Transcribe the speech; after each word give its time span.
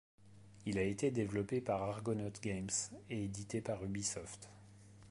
Il 0.65 0.79
a 0.79 0.81
été 0.81 1.11
développé 1.11 1.61
par 1.61 1.83
Argonaut 1.83 2.31
Games 2.41 2.69
et 3.11 3.23
édité 3.25 3.61
par 3.61 3.83
Ubisoft. 3.83 4.49